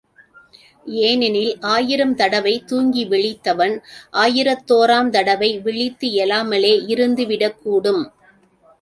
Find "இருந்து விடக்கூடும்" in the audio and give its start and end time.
6.87-8.03